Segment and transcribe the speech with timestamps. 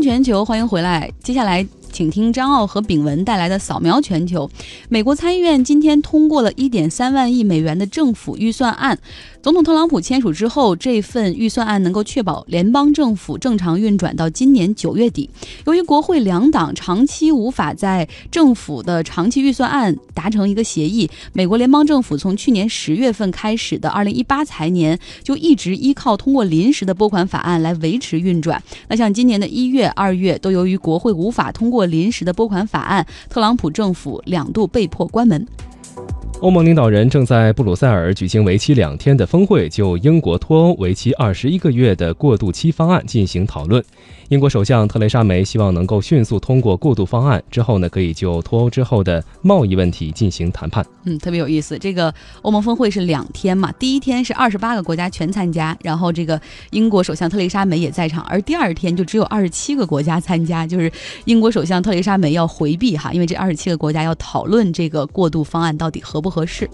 [0.00, 1.10] 全球，欢迎回来。
[1.22, 1.66] 接下来。
[2.00, 4.50] 请听张奥和炳文带来的扫描全球。
[4.88, 8.98] 美国参议院今天通过了1.3万亿美元的政府预算案，
[9.42, 15.28] 总统特朗普签署之后，这份预算案能够确保联邦政府正常运转到今年九月底。
[15.66, 28.62] 由于国会两党长期无法在政府的长期预算案达成一个协议，美国联邦政府从去年十月份开始的2018财年就一直依靠通过临时的拨款法案来维持运转。
[28.88, 31.89] 那像今年的一月、二月，都由于国会无法通过。
[31.90, 35.46] 临时的拨款法案，特朗普政府两度被迫关门。
[36.38, 43.84] 欧盟领导人正在布鲁塞尔举行为期两天的峰会，就英国脱欧为期二十一个月的过渡期方案进行讨论。
[44.28, 50.86] 英国首相特蕾莎梅希望能够迅速通过过渡方案，之后呢，可以就脱欧之后的贸易问题进行谈判。
[51.04, 51.76] 嗯，特别有意思。
[51.76, 60.90] 这个欧盟峰会是两天嘛，第一天是二十八个国家全参加，然后这个英国首相特蕾莎梅也在场，而第二天就只有二十七个国家参加，就是
[61.24, 66.68] 英国首相特蕾莎梅要回避哈，因为这二十七个国家要讨论这个过渡方案到底合不合适。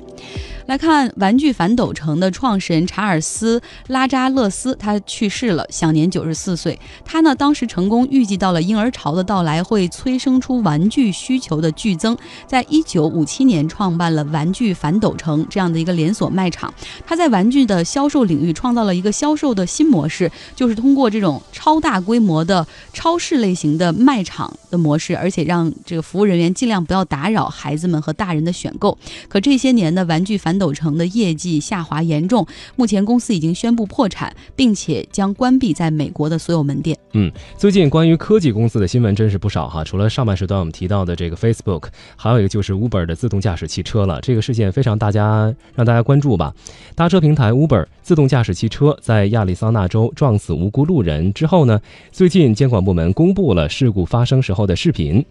[0.66, 6.76] 来看玩具反斗城的创始人查尔斯拉扎勒斯，他去世了，享年九十四岁。
[7.04, 16.74] 他呢，当时成功预计到了婴儿潮的到来会催生出玩具需求的剧增，在一九五七年创办了玩具反斗城这样的一个连锁卖场。
[17.06, 28.98] 他在玩具的销售领域创造了一个销售的新模式，就是通过这种超大规模的超市类型的卖场的模式，而且让这个服务人员尽量不要打扰孩子们和大人的选购。
[29.36, 36.96] 可这些年的玩具反斗城的业绩下滑严重，目前公司已经宣布破产，并且将关闭在美国的所有门店。
[37.12, 39.84] 嗯，最近关于科技公司的新闻真是不少哈。
[39.84, 44.22] 除了上半时段我们提到的这个 Facebook，还有一个就是 Uber 的自动驾驶汽车了。
[44.22, 46.54] 这个事件非常大家让大家关注吧。
[46.94, 51.78] 搭车平台 Uber 自动驾驶汽车在亚利桑那州撞死无辜路人之后呢，
[52.10, 55.22] 最近监管部门公布了事故发生时候的视频。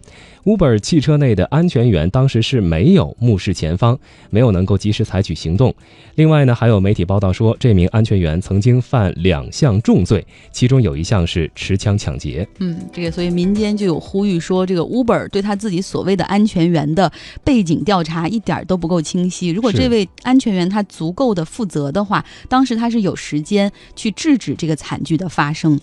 [0.44, 3.95] Uber 汽车内的安全员当时是没有目视前方，
[4.30, 5.74] 没有能够及时采取行动。
[6.14, 12.46] 另外呢，还有媒体报道说，这名安全员曾经犯两项重罪，其中有一项是持枪抢劫。
[12.58, 17.10] 嗯，这个所以民间就有呼吁说，这个 Uber 对他自己所谓的安全员的
[17.44, 19.50] 背景调查一点都不够清晰。
[19.50, 25.78] 如果这位安全员他足够的负责的话，当时他是有时间去制止这个惨剧的发生。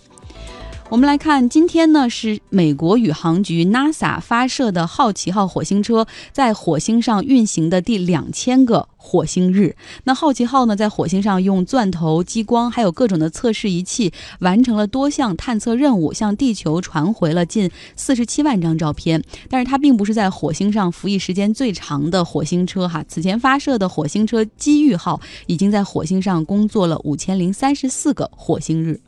[0.93, 9.75] 我们来看，今天呢是美国宇航局 NASA 发射的好奇号火星车在火星上运行的第两千个火星日。
[10.03, 19.23] 那好奇号呢在火星上用钻头、激光还有各种的测试仪器，完成了多项探测任务，向地球传回了近四十七万张照片。
[19.49, 23.03] 但是它并不是在火星上服役时间最长的火星车哈。
[23.07, 29.01] 此前发射的火星车机遇号已经在火星上工作了五千零三十四个火星日。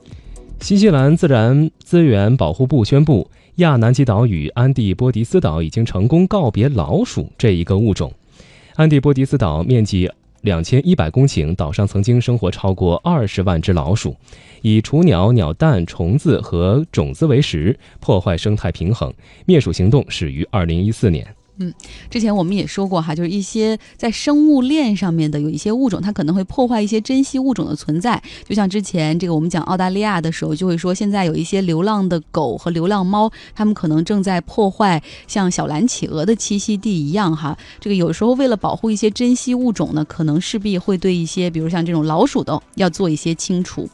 [0.60, 8.12] 新西兰自然资源保护部宣布，亚南极岛与安第波迪斯岛已经成功告别老鼠这一个物种。
[8.76, 10.10] 安第波迪斯岛面积
[10.42, 14.16] 两千一百公顷，岛上曾经生活超过二十万只老鼠，
[14.64, 19.14] 以雏鸟、鸟蛋、虫子和种子为食，破坏生态平衡。
[19.46, 21.35] 灭鼠行动始于二零一四年。
[21.58, 21.74] 嗯，
[22.10, 28.22] 之前我们也说过哈，就是一些在生物链上面的有一些物种，它可能会破坏一些珍稀物种的存在。
[28.48, 37.58] 就像之前这个我们讲澳大利亚的时候，就会说现在有一些流浪的狗和流浪猫，它们可能正在破坏像小蓝企鹅的栖息地一样哈。
[37.80, 43.88] 这个有时候为了保护一些珍稀物种呢，可能势必会对一些，比如像这种老鼠的，要做一些清除。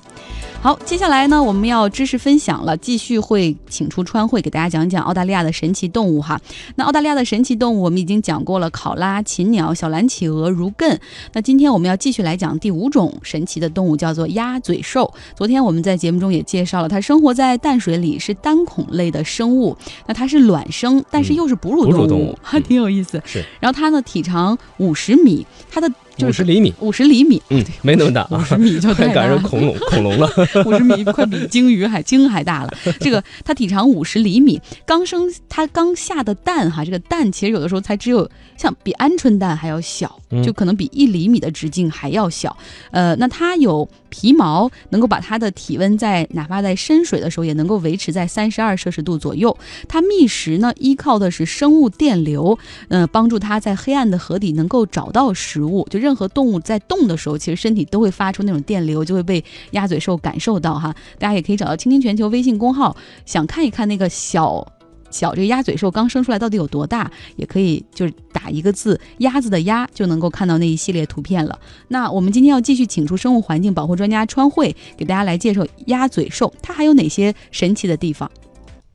[0.62, 6.40] 好，接下来呢，我们要知识分享了，继续会请出川会给大家讲讲澳大利亚的神奇动物哈。
[6.76, 10.96] 那澳大利亚的神奇动物我们已经讲过了，考拉、禽鸟、小蓝企鹅、如艮。
[11.34, 15.12] 那今天我们要继续来讲第五种神奇的动物，叫做鸭嘴兽。
[15.36, 19.76] 昨天我们在节目中也介绍了，它生活在淡水里，是单孔类的生物。
[20.06, 23.20] 那它是卵生，但是又是哺乳动物，还 挺有意思。
[23.26, 23.44] 是。
[23.60, 25.92] 然后它呢，体长五十米，它的。
[26.28, 30.30] 五十厘米，五十厘米，嗯，没那么大，五十米就 太赶上恐龙恐龙了，
[30.66, 32.74] 五十米快比鲸鱼还鲸还大了。
[33.00, 42.56] 这个它体长五十厘米，刚生它刚下的蛋哈，这个蛋其实有的时候才只有像比鹌鹑蛋还要小，就可能比一厘米的直径还要小。
[42.92, 49.58] 呃，那它有皮毛，能够把它的体温在哪怕在深水的时候也能够维持在三十二摄氏度左右。
[49.88, 52.60] 它觅食呢，依靠的是生物电流，
[52.90, 56.12] 呃，帮助它在黑暗的河底能够找到食物，就任。
[56.12, 59.42] 何动物在动的时候，其实身体都会发出那种电流，就会被
[59.72, 60.94] 鸭嘴兽感受到哈。
[61.18, 62.94] 大家也可以找到“倾听全球”微信公号，
[63.26, 64.68] 想看一看那个小
[65.12, 71.60] 小这个鸭嘴兽刚生出来到底有多大，也可以就是打一个字“鸭子”的“鸭”，就能够看到那一系列图片了。
[71.90, 78.32] 那我们今天要继续请出生物环境保护专家川慧，给大家来介绍鸭嘴兽，它还有哪些神奇的地方？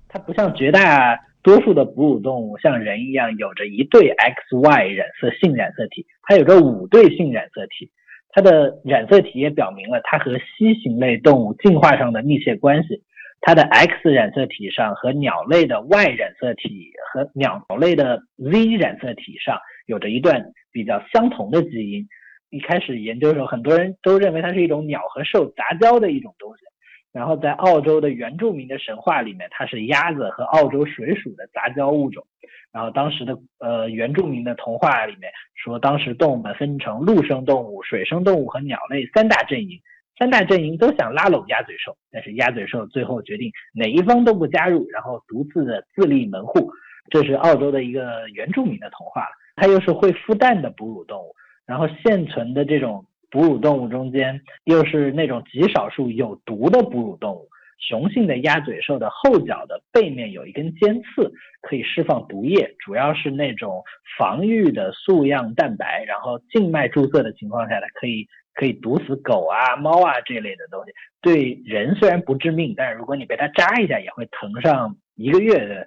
[0.09, 4.15] 它不像绝大多数的哺乳动物，像人一样有着一对
[4.51, 7.91] XY 染色性染色体，它有着五对性染色体。
[8.31, 13.03] 它的染色体也表明了它和蜥形类动物进化上的密切关系。
[13.41, 22.09] 它的 X 染色体上和鸟类的 Y 染色体和鸟类的 Z 染色体上有着一段比较相同的基因。
[22.51, 26.65] 一开始研究的时候，很多人都认为它是一种鸟和兽杂交的一种东西。
[27.13, 32.27] 然后在澳洲的原住民的神话里面，它是鸭子和澳洲水鼠的杂交物种。
[32.73, 39.81] 然后当时的呃原住民的童话里面说，当时动物们分成陆生动物、水生动物和鸟类三大阵营。
[40.19, 46.71] 三大阵营都想拉拢鸭嘴兽，但是鸭嘴兽最后决定哪一方都不加入，然后独自的自立门户。
[47.11, 49.27] 这是澳洲的一个原住民的童话。
[49.57, 51.35] 它又是会孵蛋的哺乳动物，
[51.67, 57.49] 然后现存的这种哺乳动物中间，又是那种极少数有毒的哺乳动物。
[57.79, 61.33] 雄性的鸭嘴兽的后脚的背面有一根尖刺，
[61.63, 63.83] 可以释放毒液，主要是那种
[64.19, 68.27] 防御的素样蛋白，然后静脉注射的情况下，它可以。
[68.59, 75.87] 可以毒死狗啊、猫啊这类的东西，对人虽然不致命，但是如果你被它扎一下，也会疼上一个月的，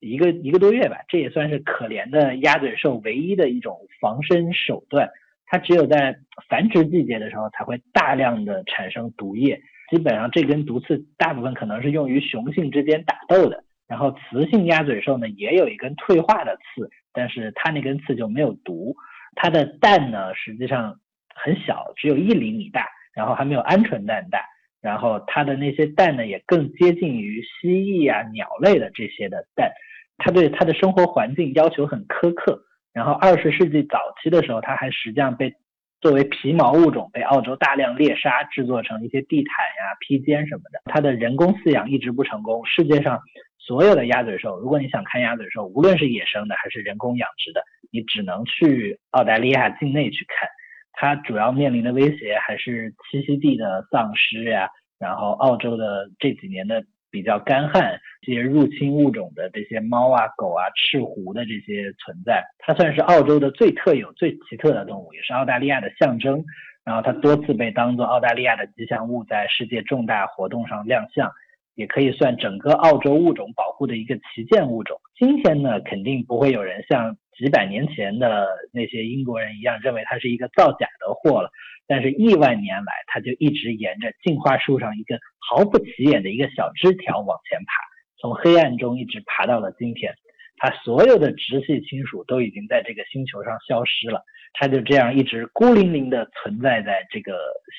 [0.00, 0.96] 一个一个多月吧。
[1.08, 5.10] 这也算是可怜的鸭嘴兽唯一的一种防身手段。
[5.44, 6.16] 它只有在
[6.48, 9.60] 繁殖季节的时候才会大量的产生毒液。
[9.90, 13.64] 基本上这根毒刺大部分可能是用于雄性之间打斗的。
[13.86, 18.94] 然后雌性鸭嘴兽呢也有一根退化的刺，但是它那根刺就没有毒。
[19.34, 20.98] 它的蛋呢实际上。
[21.42, 24.44] 很小，只有一厘米大，然后还没有鹌鹑蛋大，
[24.82, 29.70] 然后它的那些蛋呢，也更接近于蜥蜴啊、鸟类的这些的蛋。
[30.18, 32.62] 它对它的生活环境要求很苛刻。
[32.92, 35.54] 然后二十世纪早期的时候，它还实际上被
[36.00, 40.80] 作为皮毛物种被澳洲大量猎杀，制作成一些地毯呀、披肩什么的。
[40.86, 42.64] 它的人工饲养一直不成功。
[42.64, 43.20] 世界上
[43.58, 47.62] 所有的鸭嘴兽，如果你想看鸭嘴兽，无论是野生的还是人工养殖的，
[47.92, 50.48] 你只能去澳大利亚境内去看。
[50.92, 54.68] 它主要面临的威胁还是栖息地的丧失呀，
[54.98, 66.44] 然后澳洲的这几年的比较干旱，这些入侵物种的这些猫啊、狗啊、赤狐的这些存在，它算是澳洲的最特有、最奇特的动物，也是澳大利亚的象征。
[66.84, 71.30] 然后它多次被当做澳大利亚的吉祥物在世界重大活动上亮相。
[71.76, 75.00] 也可以算整个澳洲物种保护的一个旗舰物种。
[75.16, 81.48] 今天呢，肯定不会有人像几百年前的那些英国人一样认为它是一个造假的货了。
[81.86, 87.72] 但是亿万年来，它就一直沿着进化树上一个毫不起眼的一个小枝条往前爬，
[88.20, 90.14] 从黑暗中一直爬到了今天。
[90.62, 94.22] 他所有的直系亲属都已经在这个星球上消失了，
[94.52, 97.32] 他就这样一直孤零零的存在在这个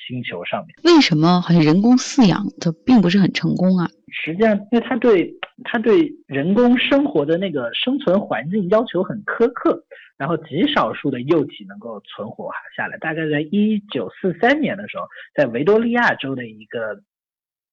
[0.04, 0.74] 星球上面。
[0.82, 3.86] 为什么好像人工饲养的并不是很成功啊？
[4.10, 9.84] 实际上，因为他对他对人工生活的那个生存环境要求很苛刻，
[10.18, 12.98] 然后极少数的幼体能够存活下来。
[12.98, 15.04] 大概在一九四三年的时候，
[15.36, 17.00] 在维多利亚州的一个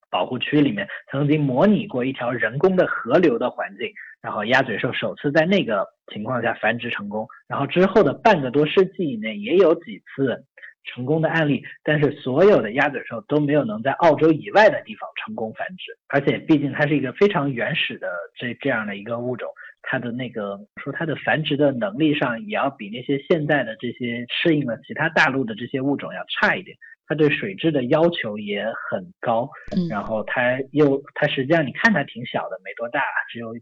[0.10, 3.92] 保护区里面，曾经模拟过一条人工的河流的环境。
[4.22, 10.44] 然后鸭嘴兽首次在那个情况下繁殖成功，然后之后的半个多世纪以内也有几次
[10.84, 19.50] 成功的案例，但是所有的鸭嘴兽都没有能在澳洲以外的地方成功繁殖，而且毕竟它是一个非常原始的这这样的一个物种，
[19.84, 26.76] 它的那个说它的繁殖的能力上也要比那些现代的这些适应了其他大陆的这些物种要差一点，
[27.10, 29.50] 它对水质的要求也很高，
[29.90, 33.54] 然后它又它实际上你看它挺小的，没多大，只有。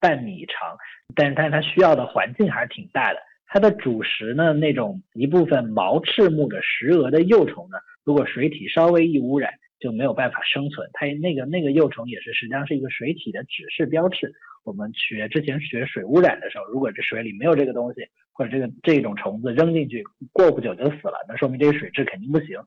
[0.00, 0.76] 半米长，
[1.14, 3.20] 但是它它需要的环境还是挺大的。
[3.46, 10.88] 它的主食呢，那种一部分毛翅目的石蛾的幼虫呢，如果水体稍微一污染，就没有办法生存。
[10.92, 14.32] 它那个那个幼虫也是实际上是一个水体的指示标志。
[14.64, 18.00] 我们学之前学水污染的时候，如果这水里没有这个东西，
[18.32, 22.58] 或者这个这种虫子扔进去，过不久就死了，那说明这个水质肯定不行。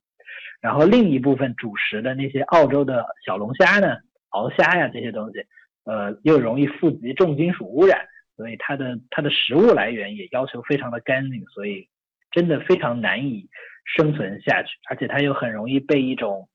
[0.62, 3.98] 然后另一部分主食的那些澳洲的小龙虾呢，
[4.32, 5.46] 鳌虾呀这些东西。
[5.90, 8.06] 呃，又容易富集重金属污染，
[8.36, 11.88] 所以它的它的食物来源也要求非常的干净，所以
[12.30, 13.48] 真的非常难以
[13.96, 16.50] 生存下去，而且它又很容易被一种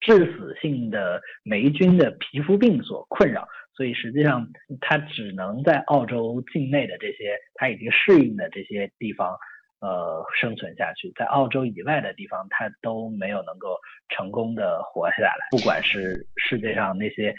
[0.00, 4.48] 致死性的霉菌的皮肤病所困扰，所以实际上
[4.80, 9.36] 它只能在澳洲境内的这些它已经适应的这些地方。
[9.84, 13.76] 呃，生存下去，在澳洲以外的地方，它都没有能够
[14.08, 15.48] 成功的活下来。
[15.50, 17.34] 不管是世界上那些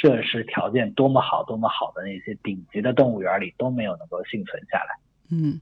[0.00, 4.96] 设施条件多么好、多么好的那些顶级的动物园里，都没有能够幸存下来。
[5.32, 5.60] 嗯，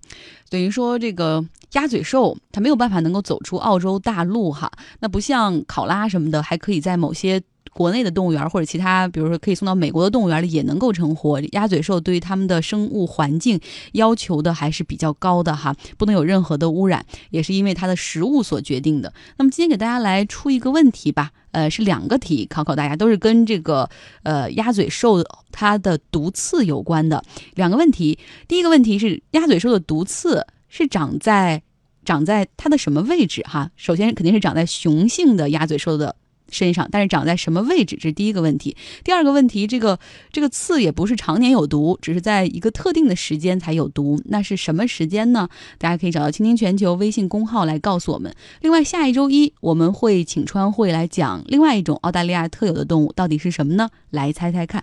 [0.51, 7.41] 等于说这个鸭嘴兽它没有办法能够走出澳洲大陆哈，那不像考拉什么的，还可以在某些。
[7.77, 11.39] 国内的动物园或者其他，比如说可以送到美国的动物园里也能够成活。
[11.53, 13.61] 鸭嘴兽对于它们的生物环境
[13.93, 19.13] 要求的还是比较高的哈，不能有任何的污染，也是因为它的食物所决定的。
[19.37, 23.91] 那么今天给大家来出一个问题吧，呃，是两个题考考大家，都是跟这个
[24.23, 27.23] 呃鸭嘴兽它的毒刺有关的
[27.57, 28.19] 两个问题。
[28.49, 31.63] 第一个问题是鸭嘴兽的毒刺是长在
[32.07, 33.71] 长在它的什么位置哈？
[33.77, 36.17] 首先肯定是长在雄性的鸭嘴兽的。
[36.51, 37.97] 身上，但是长在什么位置？
[37.97, 38.77] 这是第一个问题。
[39.03, 39.99] 第二个问题，这个
[40.33, 44.21] 这个刺也不是常年有毒，只是在一个特定的时间才有毒。
[44.27, 45.49] 那是什么时间呢？
[45.79, 48.35] 大家可以找到“倾听全球”微信公号来告诉我们。
[48.61, 53.91] 另外，下一周一我们会请川会来讲另外一种澳大利亚特有的动物，到底是什么呢？
[54.11, 54.83] 来猜猜看。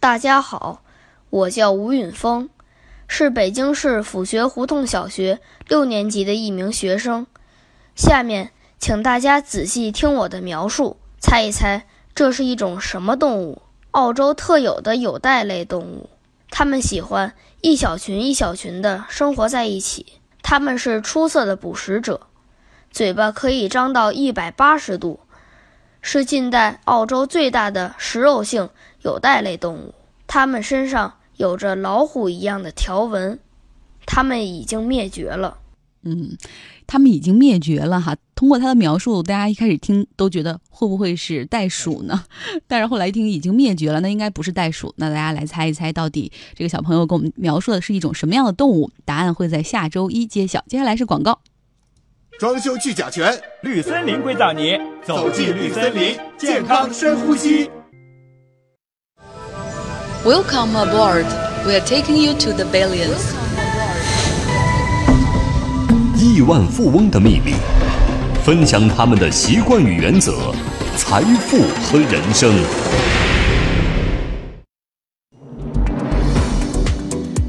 [0.00, 0.82] 大家好，
[1.30, 2.48] 我叫吴允峰，
[3.06, 7.26] 是北京市府学胡同小学六年级的一名学生。
[7.94, 8.50] 下面。
[8.82, 11.86] 请大家仔细听我的描述，猜一猜
[12.16, 13.62] 这是一种什么动物？
[13.92, 16.10] 澳洲特有的有袋类动物，
[16.50, 20.14] 它们喜欢一小群一小群的生活在一起。
[20.42, 22.26] 它们是出色的捕食者，
[22.90, 25.20] 嘴巴可以张到一百八十度，
[26.00, 28.68] 是近代澳洲最大的食肉性
[29.02, 29.94] 有袋类动物。
[30.26, 33.38] 它们身上有着老虎一样的条纹，
[34.06, 35.58] 它们已经灭绝了。
[36.02, 36.36] 嗯。
[36.86, 38.16] 它们已经灭绝了哈。
[38.34, 42.24] 通过他的描述，大家一开始听都觉得会不会是袋鼠呢？
[42.66, 44.92] 但是后来一听已经灭绝了，那应该不是袋鼠。
[44.96, 48.90] 那大家来猜一猜，到底这个小朋友给我们描述的是一种什么样的动物？
[49.04, 50.64] 答案会在下周一揭晓。
[50.66, 51.38] 接下来是广告。
[52.40, 57.70] 装修去甲醛，绿森林硅藻泥，走进绿森林，健康深呼吸。
[60.24, 61.26] Welcome aboard.
[61.64, 63.41] We are taking you to the billions.
[66.32, 67.52] 亿万富翁的秘密，
[68.42, 70.32] 分享他们的习惯与原则，
[70.96, 72.50] 财富和人生。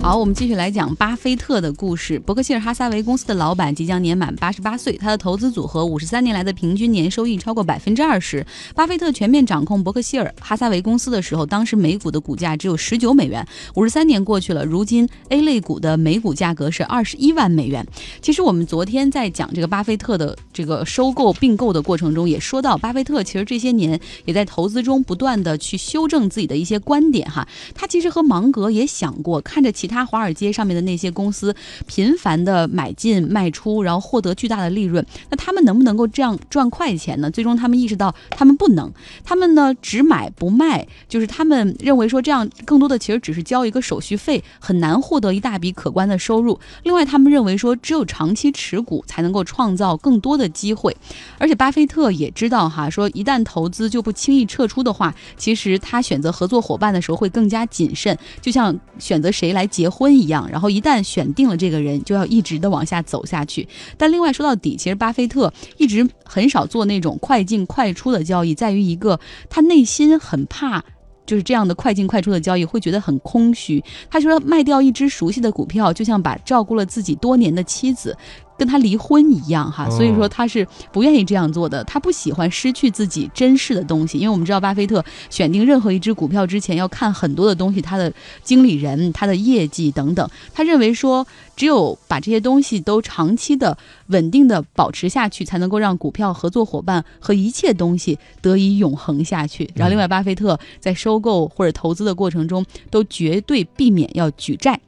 [0.03, 2.19] 好，我们继续来讲巴菲特的故事。
[2.19, 8.45] 伯克希尔哈撒韦公司的老板即将年满八十八岁，他的投资组合五十三年来的平均年收益超过百分之二十。
[8.75, 13.47] 巴菲特全面掌控伯克希尔哈撒韦公司的时候，当时每股的股价只有十九美元。
[13.75, 17.87] 五十三年过去了，如今 A 类股的每股价格是二十一万美元。
[18.21, 27.47] 其实我们昨天在讲这个巴菲特的这个收购并购的过程中，也说到巴菲特其实这些年也在投资中不断的去修正自己的一些观点哈。
[27.73, 29.92] 他其实和芒格也想过，看着其他。
[29.93, 37.29] 他华尔街上面的那些公司频繁的买进卖出，然后获得巨大的利润，那他们能不能够这样赚快钱呢？
[37.29, 38.91] 最终他们意识到他们不能，
[39.23, 46.59] 他们呢只买不卖，就是他们认为说这样更多的其实只是交一个手续费，很难获得一大笔可观的收入。
[46.81, 50.95] 另外，他们认为说只有长期持股才能够创造更多的机会，
[51.37, 59.82] 而且巴菲特也知道哈，说一旦投资就不轻易撤出的话，其实他选择合作伙伴的时候会更加谨慎，就像选择谁来结。
[59.83, 63.67] 结婚一样，然后一旦选定了这个人，就要一直的往下走下去。
[63.97, 70.81] 但另外说到底，其实巴菲特一直很少做那种快进快出的交易，在于一个他内心很怕，
[71.25, 73.83] 就是这样的快进快出的交易会觉得很空虚。
[74.09, 78.15] 他说卖掉一只熟悉的股票，就像把照顾了自己多年的妻子。
[78.63, 81.83] 跟他离婚一样哈，所以说他是不愿意这样做的。
[81.83, 88.09] 他不喜欢失去自己珍视的东西，因为我们知道巴菲特选定任何一只股票之前要看很多的东西，他的
[88.41, 90.25] 经理人、他的业绩等等。
[90.53, 91.27] 他认为说，
[91.57, 93.77] 只有把这些东西都长期的、
[94.07, 99.69] 稳定的保持下去，才能够让股票合作伙伴和一切东西得以永恒下去。
[99.75, 104.79] 然后，另外，巴菲特在收购或者投资的过程中，都绝对避免要举债。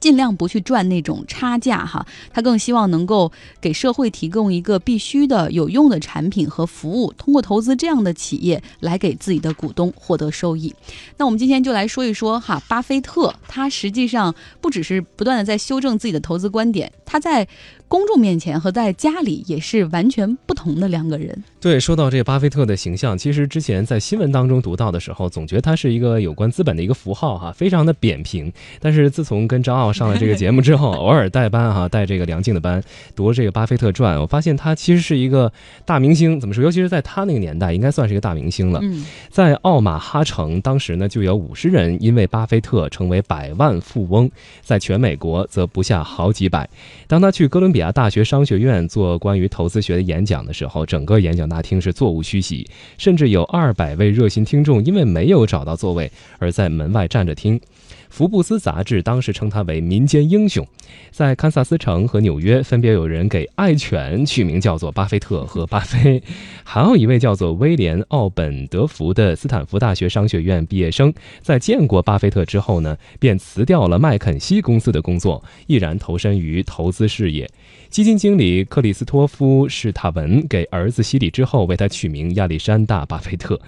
[0.00, 10.74] 尽量不去赚那种差价哈，他更希望能够给社会提供一个必须的有用的产品和服务，通过投资这样的企业来给自己的股东获得收益。
[11.16, 17.46] 那我们今天就来说一说哈，巴菲特他实际上不只是不断的在修正自己的投资观点，他在。
[17.88, 21.42] 公众面前和在家里也是完全不同的两个人。
[21.60, 28.52] 对，说到这个巴菲特的形象，其实之前在新闻当中读到的时候，总觉得他是一个有关资本的一个符号哈，非常的扁平。
[28.78, 32.82] 但是自从跟张奥上了这个节目之后，偶尔带班哈，带这个梁静的班
[33.16, 35.50] 读这个《巴菲特传》，我发现他其实是一个
[35.84, 36.38] 大明星。
[36.38, 36.62] 怎么说？
[36.62, 38.78] 尤其是在他那个年代，应该算是一个大明星了。
[38.82, 44.30] 嗯在奥马哈城，当时呢就有五十人因为巴菲特成为百万富翁，
[44.62, 46.68] 在全美国则不下好几百。
[47.06, 57.60] 当他去哥伦比比亚大学商学院做关于投资学的演讲的时候，整个演讲大厅是座无虚席，甚至有二百位热心听众因为没有找到座位而在门外站着听。
[58.08, 60.66] 福布斯杂志当时称他为民间英雄，
[61.10, 66.22] 在堪萨斯城和纽约分别有人给爱犬取名叫做巴菲特和巴菲，
[66.64, 71.12] 还有一位叫做威廉·奥本德福的斯坦福大学商学院毕业生，
[71.42, 77.48] 在见过巴菲特之后呢，便辞掉了麦肯锡公司的工作，毅然投身于投资事业。
[77.90, 83.58] 基金经理克里斯托夫·史塔文给儿子洗礼之后，为他取名亚历山大·巴菲特。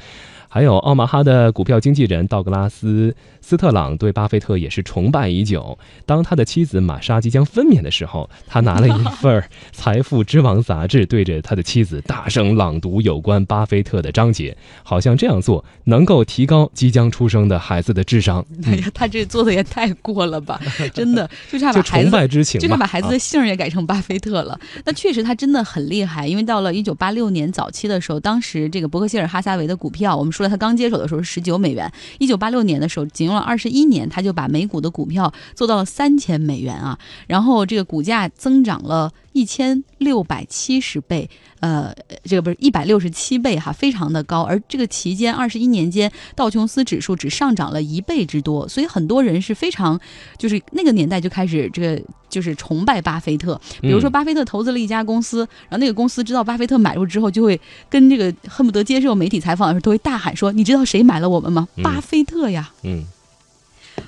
[0.52, 3.10] 还有奥马哈的股票经纪人道格拉斯·
[3.40, 5.78] 斯特朗对巴菲特也是崇拜已久。
[6.04, 18.44] 当他的妻子玛莎即将分娩的时候，他拿了一份《财富之王》杂志，对着他的妻子大声朗读有关巴菲特的章节，好像这样做能够提高即将出生的孩子的智商。
[18.64, 20.60] 哎呀，他这做的也太过了吧！
[20.92, 22.10] 真的就差把孩子
[22.58, 24.09] 就差把孩子的姓也改成巴菲特
[24.42, 24.58] 了。
[24.84, 30.40] 那确实他真的很厉害，因为到了一九八六年早期的时候，当时这个伯克希尔哈撒韦的股票，我们说。
[30.40, 39.12] 了他刚接手的时候是十九美元，一九八六年的时候，仅用了二十一年，他就把美股的股票做到了三千美元啊，然后这个股价增长了。
[39.32, 41.28] 一千六百七十倍，
[41.60, 41.94] 呃，
[42.24, 44.42] 这个不是一百六十七倍哈，非常的高。
[44.42, 49.98] 而这个期间二十一年间，道琼斯指数只上涨了一倍之多，所以很多人是非常，
[50.36, 53.60] 就是那个年代就开始这个就是崇拜巴菲特。
[53.80, 61.68] 比如说，巴菲特投资了一家公司，然后那个公司知道巴菲特买入之后，就会跟这个恨不得接受媒体采访的时候都会大喊说：“你知道谁买了我们吗？
[61.82, 63.04] 巴菲特呀！”嗯。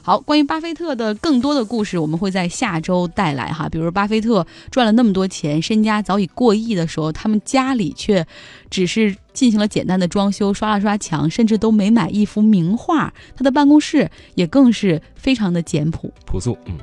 [0.03, 3.69] 好，关于巴菲特的更多的故事，我们会在下周带来哈。
[3.69, 8.27] 比如巴菲特赚了那么多钱，身家早已过亿的时候，他们家里却
[8.69, 13.15] 只是进行了简单的装修，刷了刷墙，甚至都没买一幅名画。
[13.37, 16.59] 他的办公室也更是非常的简朴朴素。
[16.67, 16.75] 嗯，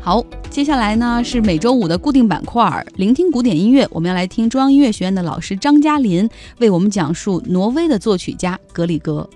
[0.00, 3.88] 好，接下来呢是每周五的固定板块，聆听古典音乐。
[3.90, 9.28] 我们要来听中央音乐学院的老师张嘉林为我们讲述挪威的作曲家格里格。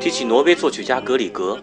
[0.00, 1.62] 提起挪威作曲家格里格，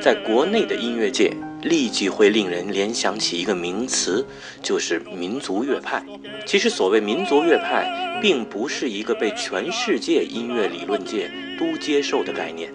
[0.00, 1.30] 在国内的音乐界
[1.62, 4.26] 立即会令人联想起一个名词，
[4.62, 6.02] 就是民族乐派。
[6.46, 12.72] 其实，所谓民族乐派，并不是一个被全世界音乐理论界都接受的概念。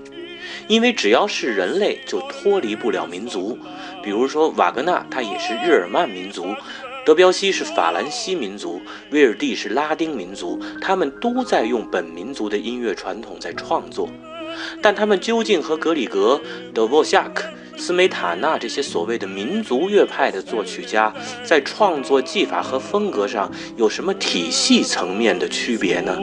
[0.67, 3.58] 因为只要是人类，就脱离不了民族。
[4.03, 6.53] 比如说，瓦格纳他也是日耳曼民族，
[7.06, 14.10] 德彪西是法兰西民族，威尔第是拉丁民族，他们都在用本民族的音乐传统在创作。
[14.82, 16.39] 但他们究竟和格里格、
[16.73, 17.43] 德沃夏克、
[17.77, 26.17] 斯梅塔纳这些所谓的民族乐派的作曲家，在创作技法和风格上有什么体系层面的区别呢？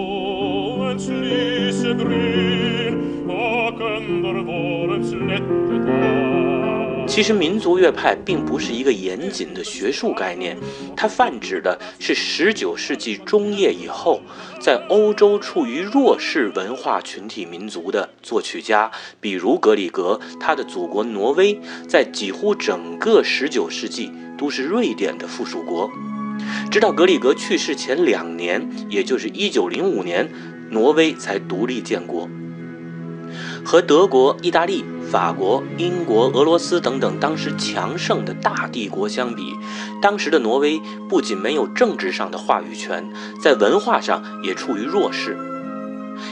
[7.07, 10.57] 其实，民族乐派并不是一个严谨的学术概念，
[10.97, 14.21] 它泛指的是19世纪中叶以后，
[14.59, 25.89] 在欧洲处于弱势文化群体民族的作曲家，比如格里格，他的祖国挪威，在几乎整个19世纪都是瑞典的附属国，
[26.71, 30.29] 直到格里格去世前两年，也就是1905年，
[30.71, 32.29] 挪威才独立建国。
[33.65, 39.55] 和德国、意大利、法国、英国、俄罗斯等等当时强盛的大帝国相比，
[40.03, 43.09] 当时的挪威不仅没有政治上的话语权，
[43.41, 45.37] 在文化上也处于弱势。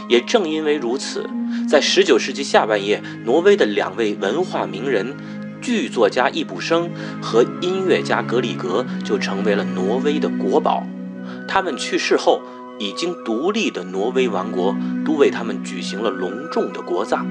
[0.09, 1.29] 也正因为如此，
[1.69, 5.17] 在19世纪下半叶，挪威的两位文化名人，
[5.61, 6.91] 剧作家易卜生
[7.21, 10.85] 和音乐家格里格，就成为了挪威的国宝。
[11.49, 12.43] 他们去世后。
[12.83, 17.25] 已经独立的挪威王国都为他们举行了隆重的国葬。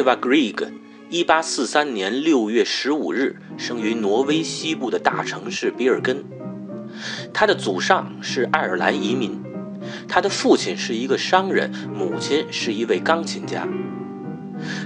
[0.00, 0.66] Edvard Grieg，
[1.10, 6.24] 一八四三年六月十五日生于挪威西部的大城市比尔根。
[7.34, 9.38] 他的祖上是爱尔兰移民，
[10.08, 13.68] 他的父亲是一个商人，母亲是一位钢琴家。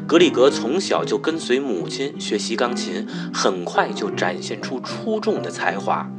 [0.05, 6.11] 格里格从小就跟随母亲学习钢琴，很快就展现出出众的才华。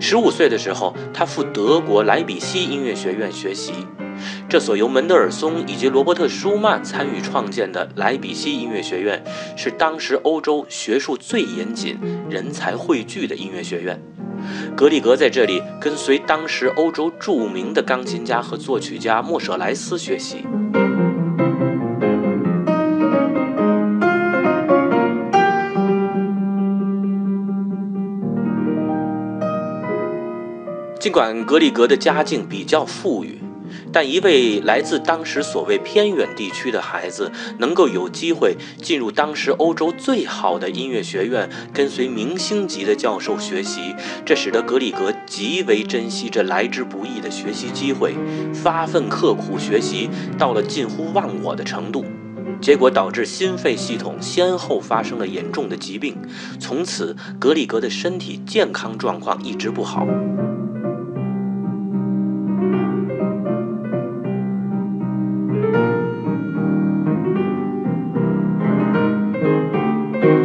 [0.00, 3.72] 十五岁的时候，他赴德国莱比锡音乐学院学习。
[4.48, 9.22] 这所由门德尔松以及罗伯特舒曼参与创建的莱比锡音乐学院，
[9.56, 14.00] 是当时欧洲学术最严谨、人才汇聚的音乐学院。
[14.74, 20.44] 格里格在这里跟随当时欧洲著名的钢琴家和作曲家莫舍莱斯学习。
[30.98, 33.38] 尽管格里格的家境比较富裕。
[33.92, 48.14] 但一位来自当时所谓偏远地区的孩子，能够有机会进入当时欧洲最好的音乐学院，跟随明星级的教授学习，这使得格里格极为珍惜这来之不易的学习机会，
[48.54, 52.04] 发奋刻苦学习到了近乎忘我的程度，
[52.60, 56.16] 结果导致心肺系统先后发生了严重的疾病，
[56.58, 60.06] 从此格里格的身体健康状况一直不好。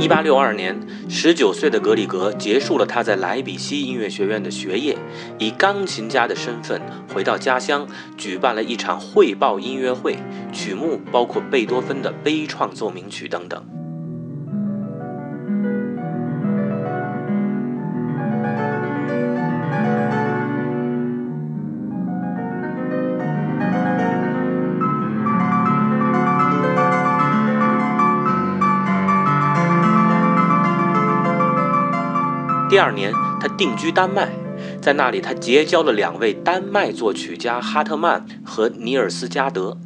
[0.05, 4.95] 一八六二年，十九岁的格里格结束了他在莱比锡音乐学院的学业，
[5.39, 6.79] 以钢琴家的身份
[7.11, 10.15] 回到家乡，举办了一场汇报音乐会，
[10.53, 13.65] 曲目包括贝多芬的悲怆奏鸣曲等等。
[32.75, 34.29] 第二年，他定居丹麦，
[34.81, 39.77] 在那里他结交了两位丹麦作曲家哈特曼和尼尔斯加德，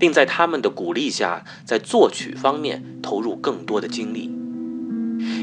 [0.00, 4.36] 并在他们的鼓励下，在作曲方面投入更多的精力。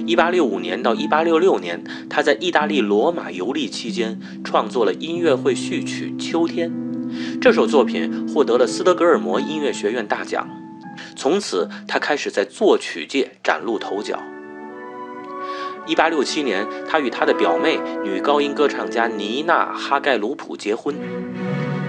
[0.06, 6.70] 一八六五年到一八六六年，他在意大利罗马游历期间，创作了音乐会序曲《秋天》，
[7.40, 10.46] 这首作品获得了斯德哥尔摩音乐学院大奖。
[11.16, 14.22] 从此，他开始在作曲界崭露头角。
[15.88, 20.96] 一八六七年，他与他的表妹女高音歌唱家妮娜·哈盖鲁普结婚。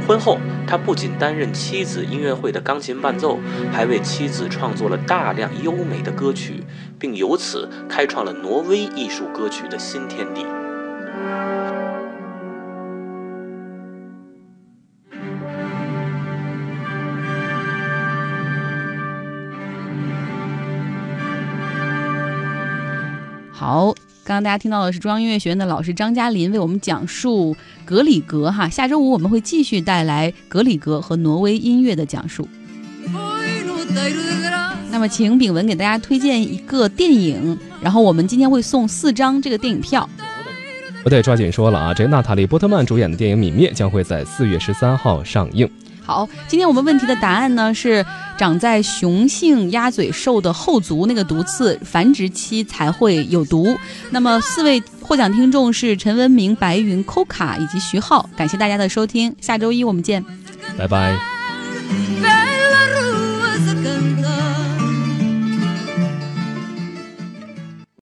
[0.07, 3.39] 婚后，他不仅担任妻子音乐会的钢琴伴奏，
[3.73, 6.63] 还为妻子创作了大量优美的歌曲，
[6.99, 10.45] 并由此开创了挪威艺术歌曲的新天地。
[23.67, 28.69] 好，刚刚大家听到的是中央音乐学院的老师张嘉林为我们讲述格里格哈。
[28.69, 32.49] 下周五我们会继续带来格里格和挪威音乐的讲述。
[34.89, 40.09] 那么，请炳文给大家推荐一个电影，然后我们今天会送四张这个电影票。
[41.03, 41.93] 不对，抓紧说了啊！
[41.93, 45.69] 这娜塔莉波特曼主演的电影《泯灭》将会在四月十三号上映。
[46.07, 48.07] 好，今天我们问题的答案呢是
[48.39, 53.77] 长在雄性鸭嘴兽的后足那个毒刺繁殖期才会有毒。
[54.11, 60.25] 那么四位获奖听众是陈文明、白云、Coca 以及徐浩，感谢大家的收听，下周一我们见，
[60.79, 61.17] 拜拜。